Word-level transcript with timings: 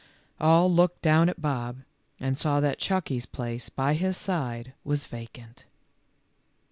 All 0.39 0.67
looked 0.73 1.03
down 1.03 1.29
at 1.29 1.43
Bob, 1.43 1.83
and 2.19 2.35
saw 2.35 2.59
that 2.59 2.79
Chucky 2.79 3.19
's 3.19 3.27
place 3.27 3.69
by 3.69 3.93
his 3.93 4.17
side 4.17 4.73
was 4.83 5.05
vacant. 5.05 5.65